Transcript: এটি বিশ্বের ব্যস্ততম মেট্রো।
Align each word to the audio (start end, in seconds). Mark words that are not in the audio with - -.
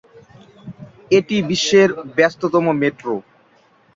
এটি 1.11 1.35
বিশ্বের 1.49 1.89
ব্যস্ততম 2.17 2.65
মেট্রো। 2.81 3.15